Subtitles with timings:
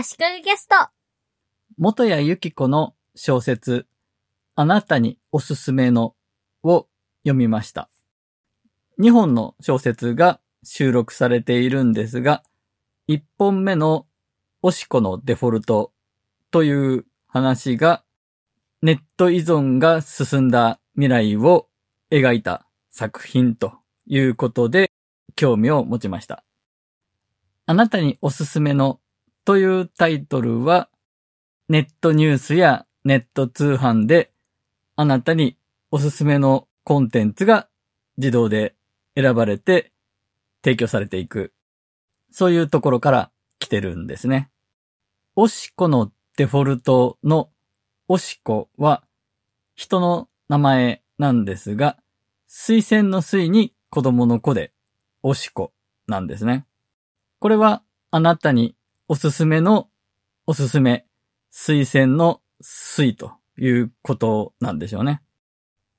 [0.00, 0.76] 足利ゲスト。
[1.76, 3.88] 元谷由紀子の小説、
[4.54, 6.14] あなたにおすすめの
[6.62, 6.86] を
[7.24, 7.90] 読みました。
[9.00, 12.44] 2本の小説が収録されているんですが、
[13.08, 14.06] 1本目の
[14.62, 15.92] おしこのデフォルト
[16.52, 18.04] という話が
[18.82, 21.66] ネット依存が進んだ未来を
[22.12, 23.72] 描いた作品と
[24.06, 24.92] いうことで
[25.34, 26.44] 興味を持ちました。
[27.66, 29.00] あなたにおすすめの
[29.48, 30.90] というタイトルは
[31.70, 34.30] ネットニュースやネット通販で
[34.94, 35.56] あなたに
[35.90, 37.66] おすすめのコンテンツが
[38.18, 38.74] 自動で
[39.16, 39.90] 選ばれて
[40.62, 41.54] 提供されていく。
[42.30, 44.50] そういうところから来てるんですね。
[45.34, 47.48] おしこのデフォルトの
[48.06, 49.02] おしこは
[49.74, 51.96] 人の名前なんですが、
[52.48, 54.74] 水仙の水に子供の子で
[55.22, 55.72] おしこ
[56.06, 56.66] なんですね。
[57.38, 58.74] これはあなたに
[59.10, 59.88] おすすめの
[60.46, 61.06] おすすめ、
[61.50, 65.22] 水仙の水ということなんでしょうね。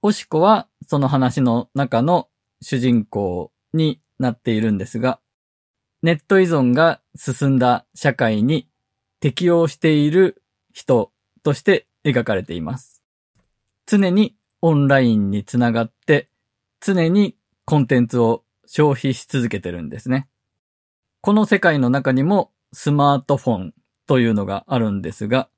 [0.00, 2.30] おしこはその話の中の
[2.62, 5.20] 主人公になっているんですが、
[6.02, 8.70] ネット依存が進んだ社会に
[9.20, 13.02] 適応している人として描かれています。
[13.84, 16.30] 常にオンラインにつながって、
[16.80, 20.26] 常にコンテンツを消費し続けてるんですね。
[21.20, 23.74] この世界の中にもスマートフォン
[24.06, 25.48] というのがあるんですが、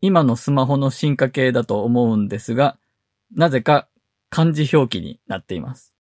[0.00, 2.76] 今のスマホの進化系だと思うんですが、
[3.34, 3.88] なぜか
[4.30, 5.94] 漢字表記になっています。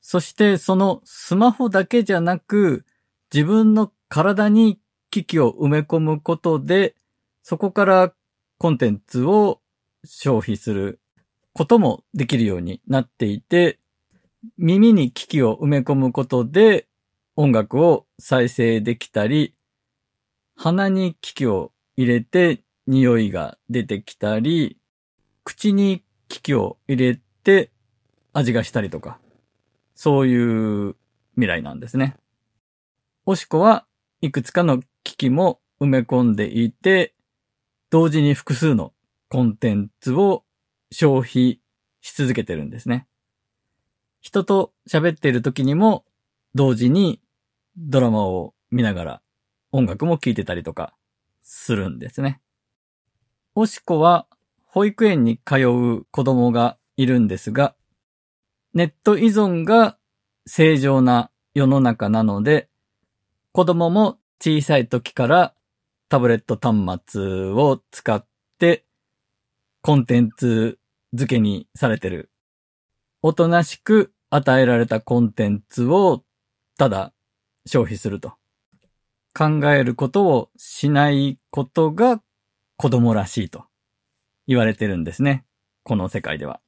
[0.00, 2.84] そしてそのスマホだけじゃなく、
[3.32, 6.94] 自分の体に機器を埋め込むことで、
[7.42, 8.12] そこから
[8.58, 9.60] コンテンツを
[10.04, 11.00] 消費する
[11.52, 13.78] こともできるようになっていて、
[14.58, 16.86] 耳に機器を埋め込むことで
[17.36, 19.53] 音楽を再生できたり、
[20.56, 24.78] 鼻に機器を入れて匂いが出てきたり、
[25.42, 27.70] 口に機器を入れて
[28.32, 29.18] 味がしたりとか、
[29.94, 30.96] そういう
[31.34, 32.16] 未来なんですね。
[33.26, 33.86] おしこは
[34.20, 37.14] いくつかの機器も埋め込んでいて、
[37.90, 38.92] 同時に複数の
[39.28, 40.44] コンテンツを
[40.90, 41.60] 消費
[42.00, 43.06] し続けてるんですね。
[44.20, 46.04] 人と喋っている時にも
[46.54, 47.20] 同時に
[47.76, 49.22] ドラマを見ながら
[49.76, 50.94] 音楽も聴いてたりとか
[51.42, 52.40] するんですね。
[53.56, 54.28] おしこは
[54.68, 57.74] 保育園に通う子供がいるんですが、
[58.72, 59.98] ネット依存が
[60.46, 62.68] 正常な世の中なので、
[63.50, 65.54] 子供も小さい時から
[66.08, 68.24] タブレット端末を使っ
[68.60, 68.84] て
[69.82, 70.78] コンテンツ
[71.14, 72.30] 付けにされてる。
[73.22, 76.22] おとなしく与えられたコンテンツを
[76.78, 77.12] ただ
[77.66, 78.34] 消費すると。
[79.36, 82.22] 考えることをしないことが
[82.76, 83.64] 子供らしいと
[84.46, 85.44] 言われてるんですね。
[85.82, 86.60] この世界では。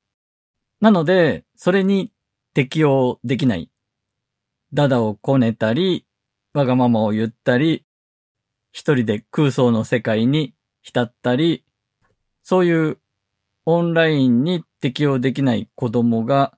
[0.80, 2.12] なので、それに
[2.54, 3.70] 適応できない。
[4.72, 6.06] ダダをこねたり、
[6.54, 7.84] わがままを言ったり、
[8.72, 11.64] 一人で空想の世界に浸ったり、
[12.42, 12.98] そういう
[13.64, 16.56] オンラインに適応できない子供が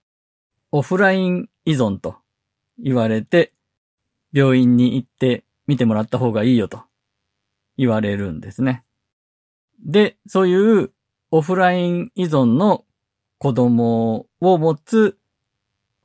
[0.73, 2.17] オフライン依存と
[2.79, 3.53] 言われて、
[4.33, 6.83] 病院に行って見てもらった方がいいよと
[7.77, 8.85] 言われるんですね。
[9.85, 10.91] で、そういう
[11.31, 12.85] オフライン依存の
[13.39, 15.17] 子供を持つ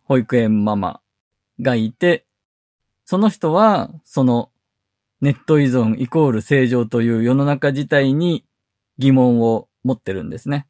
[0.04, 1.02] 保育園ママ
[1.60, 2.26] がいて、
[3.06, 4.52] その人はその
[5.22, 8.46] ネット依存イコール正常という世の中自体に
[8.98, 10.68] 疑問を持ってるんですね。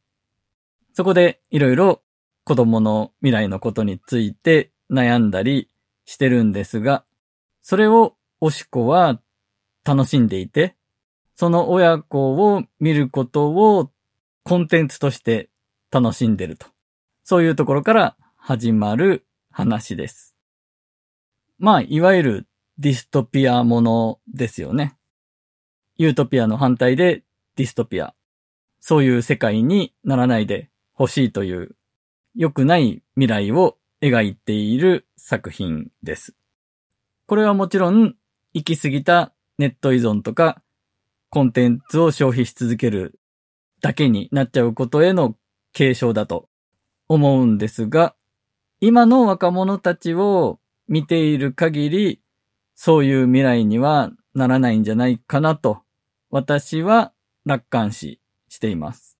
[0.92, 2.02] そこでいろいろ
[2.44, 5.68] 子供の未来のことについて悩んだり
[6.04, 7.04] してるんですが、
[7.62, 9.22] それをおしこは
[9.86, 10.76] 楽しんでいて、
[11.34, 13.90] その親子を見ることを
[14.42, 15.48] コンテンツとして
[15.90, 16.66] 楽しんでると。
[17.22, 20.36] そういうところから始まる話です。
[21.58, 22.46] まあ、いわゆる
[22.76, 24.94] ディストピアものですよね。
[25.96, 27.22] ユートピアの反対で
[27.56, 28.14] ディストピア。
[28.78, 31.76] そういう世界にならないでほしいという
[32.34, 36.36] 良くない未来を描いている作品です。
[37.26, 38.16] これはもちろん
[38.54, 40.62] 行き過ぎたネット依存とか
[41.28, 43.18] コンテンツを消費し続ける
[43.80, 45.34] だけになっちゃうことへの
[45.72, 46.48] 警鐘だと
[47.08, 48.14] 思うんですが、
[48.80, 52.20] 今の若者たちを見ている限り、
[52.76, 55.82] そういう未来にはならないんじゃないかなと、
[56.30, 57.12] 私は
[57.44, 59.18] 楽観視しています。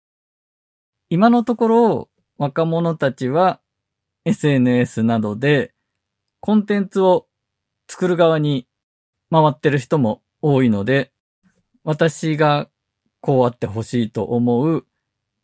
[1.11, 2.09] 今のところ、
[2.39, 3.61] 若者たちは
[4.25, 5.75] SNS などで
[6.39, 7.27] コンテンツを
[7.89, 8.69] 作る側に
[9.35, 11.11] 回ってる人も多いので、
[11.83, 12.69] 私が
[13.21, 14.87] こうあってほしいと思う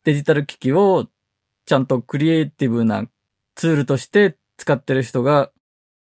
[0.04, 1.08] デジタル機器を
[1.66, 3.06] ちゃんとクリエイティブな
[3.56, 5.50] ツールとして使ってる人が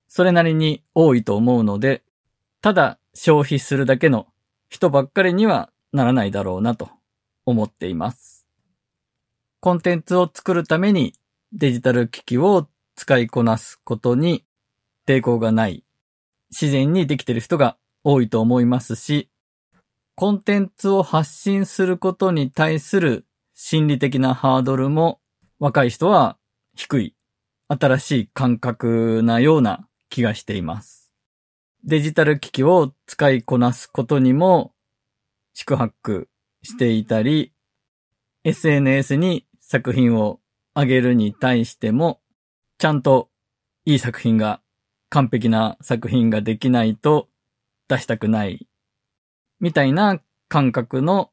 [0.08, 2.02] それなりに多いと思うので、
[2.62, 4.26] ただ消費するだけの
[4.68, 6.90] 人ばっかりにはならないだろうなと
[7.46, 8.44] 思っています。
[9.60, 11.12] コンテンツを作るために
[11.52, 12.66] デジタル機器を
[12.96, 14.44] 使いこなすことに
[15.06, 15.84] 抵抗がない
[16.50, 19.30] 自然にできてる人が多いと思いますし、
[20.14, 25.20] コンテンツを発信することに対する心理的なハードルも
[25.58, 26.38] 若い人は
[26.74, 27.14] 低い、
[27.68, 31.12] 新しい感覚なような気がしています。
[31.84, 34.72] デジタル機器を使いこなすことにも
[35.54, 36.28] 宿泊
[36.62, 37.52] していたり、
[38.44, 40.40] SNS に作品を
[40.74, 42.20] 上げるに対しても、
[42.78, 43.28] ちゃんと
[43.84, 44.60] いい作品が、
[45.10, 47.28] 完璧な作品ができないと
[47.88, 48.68] 出したくない、
[49.60, 51.30] みたいな感覚の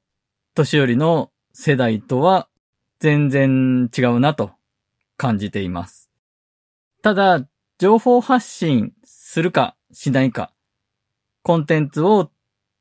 [0.53, 2.47] 年寄りの世代とは
[2.99, 4.51] 全然違うなと
[5.17, 6.09] 感じています。
[7.01, 7.45] ただ、
[7.77, 10.53] 情報発信するかしないか、
[11.43, 12.31] コンテンツを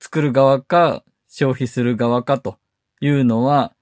[0.00, 2.58] 作る側か消費する側かと
[3.00, 3.74] いうのは、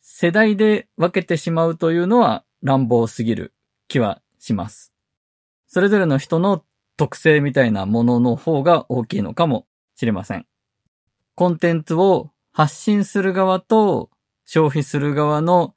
[0.00, 3.52] 世代で分けてしまうというのは乱暴すぎる
[3.88, 4.92] 気はします。
[5.70, 6.62] それぞれの人の
[6.98, 10.46] 特性みたいなものの方が大きいのかもしれません。
[11.34, 14.10] コンテンツを発信する側と
[14.44, 15.74] 消費する側の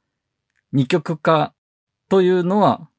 [0.72, 1.54] 二極化
[2.10, 2.90] というのは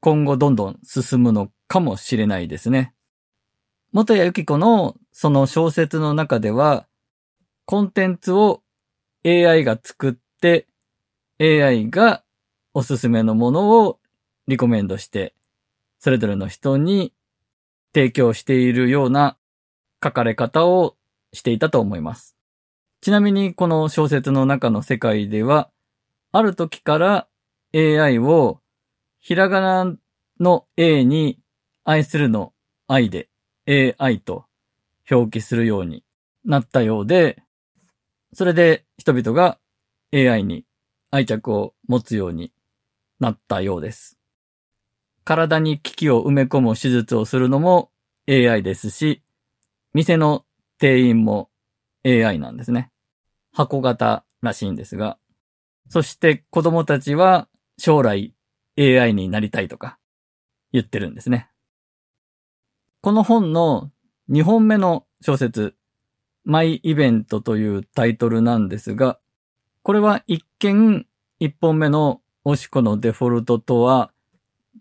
[0.00, 2.92] 今後どんどん進むのかもしれないですね。
[3.92, 6.88] 元谷由紀子のその小説の中では、
[7.66, 8.62] コンテンツを
[9.24, 10.66] AI が作って、
[11.38, 12.24] AI が
[12.74, 14.00] おすすめのものを
[14.48, 15.34] リコメンドして、
[16.02, 17.14] それぞれの人に
[17.94, 19.38] 提供しているような
[20.02, 20.96] 書かれ方を
[21.32, 22.36] していたと思います。
[23.00, 25.70] ちなみにこの小説の中の世界では、
[26.32, 27.28] ある時から
[27.72, 28.58] AI を
[29.20, 29.96] ひらがな
[30.40, 31.38] の A に
[31.84, 32.52] 愛するの
[32.88, 33.28] 愛で
[33.68, 34.46] AI と
[35.08, 36.02] 表記するように
[36.44, 37.40] なったようで、
[38.34, 39.60] それで人々が
[40.12, 40.64] AI に
[41.12, 42.52] 愛着を持つように
[43.20, 44.18] なったようです。
[45.24, 47.90] 体に機器を埋め込む手術をするのも
[48.28, 49.22] AI ですし、
[49.94, 50.44] 店の
[50.78, 51.50] 店員も
[52.04, 52.90] AI なんですね。
[53.52, 55.18] 箱型らしいんですが、
[55.88, 57.48] そして子供たちは
[57.78, 58.34] 将来
[58.78, 59.98] AI になりたいとか
[60.72, 61.48] 言ってるんですね。
[63.02, 63.90] この本の
[64.30, 65.74] 2本目の小説、
[66.44, 69.18] マイイベントというタイトルなんですが、
[69.82, 71.06] これは一見
[71.40, 74.11] 1本目のオシコのデフォルトとは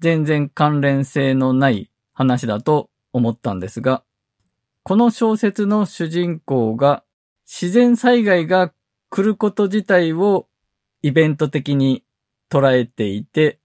[0.01, 4.03] 全然関連性のない話だと思ったんですが、
[4.83, 7.03] この小説の主人公が
[7.45, 8.73] 自然災害が
[9.11, 10.47] 来ること自体を
[11.03, 12.03] イベント的に
[12.49, 13.59] 捉えていて、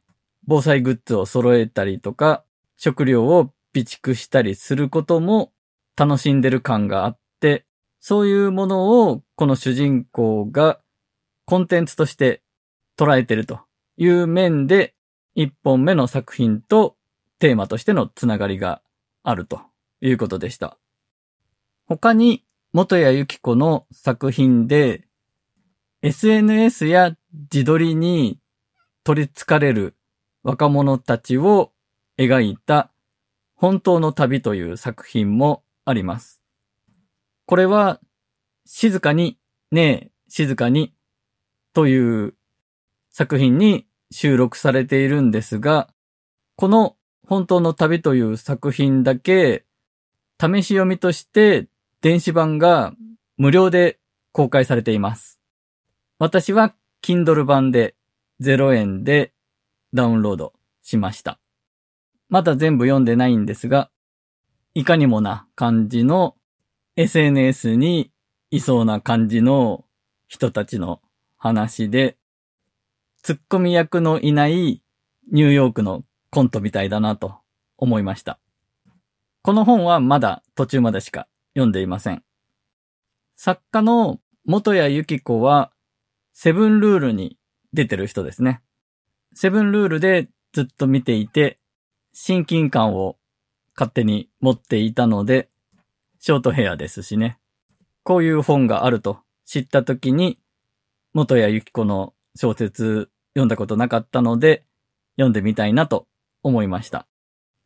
[0.47, 2.45] 防災グッズを揃えたりとか、
[2.77, 5.53] 食料を備蓄したりすることも
[5.97, 7.65] 楽しんでる感があって、
[8.01, 10.81] そういうものをこの主人公が
[11.47, 12.43] コンテンツとして
[12.99, 13.61] 捉えてると
[13.97, 14.96] いう面で、
[15.37, 16.97] 一本目の作品と
[17.39, 18.81] テーマとしてのつながりが
[19.23, 19.61] あると
[20.01, 20.79] いうことでした。
[21.87, 22.43] 他に、
[22.73, 25.07] 元谷由紀子の作品で、
[26.01, 27.15] SNS や
[27.53, 28.41] 自撮りに
[29.05, 29.95] 取り憑かれる
[30.43, 31.73] 若者たちを
[32.19, 32.91] 描いた
[33.55, 36.43] 本当の旅という作品もあります。
[37.45, 38.01] これは
[38.65, 39.39] 静かに、
[39.71, 40.95] ねえ、静かに
[41.75, 42.35] という
[43.11, 45.89] 作品に収録されているんですが、
[46.57, 46.97] この
[47.27, 49.65] 本当の旅という作品だけ
[50.41, 51.67] 試し読みとして
[52.01, 52.93] 電子版が
[53.37, 53.99] 無料で
[54.33, 55.41] 公開されています。
[56.19, 57.95] 私は Kindle 版で
[58.41, 59.33] 0円で
[59.93, 61.39] ダウンロードしました。
[62.29, 63.91] まだ全部読んでないんですが、
[64.75, 66.37] いかにもな感じの
[66.97, 68.11] SNS に
[68.51, 69.85] いそうな感じの
[70.29, 71.01] 人たちの
[71.39, 72.17] 話で、
[73.27, 74.85] ツッコミ役のいない
[75.33, 77.39] ニューヨークのコントみたいだなと
[77.77, 78.39] 思いました。
[79.43, 82.23] この本はまだ途中までしか読んでいません。
[83.35, 85.73] 作家の元谷由紀子は
[86.35, 87.37] セブンルールに
[87.73, 88.63] 出てる人ですね。
[89.35, 91.59] セブンルールでずっと見ていて、
[92.13, 93.17] 親近感を
[93.75, 95.49] 勝手に持っていたので、
[96.21, 97.41] ショートヘアですしね。
[98.05, 100.39] こういう本があると知った時に、
[101.13, 104.65] 元谷由紀子の小説読んだことなかったので、
[105.17, 106.07] 読んでみたいなと
[106.43, 107.07] 思いました。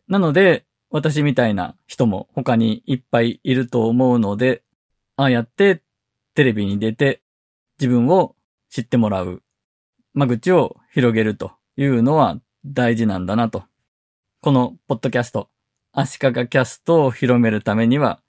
[0.08, 4.64] なので、私みたいな人も他にいっぱいいると思うので、
[5.14, 5.82] ああやって
[6.34, 7.22] テレビに出て
[7.78, 8.34] 自分を
[8.68, 9.42] 知ってもらう、
[10.12, 13.62] 間口を広げるというのは大事なんだなと。
[14.40, 15.48] このポッドキャスト、
[15.92, 18.20] 足利キャストを広めるためには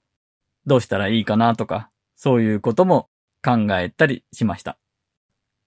[0.64, 3.08] どうしたらいいかなとか、そういうことも
[3.44, 4.78] 考えたりしました。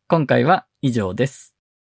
[0.08, 1.55] 今回は以上です。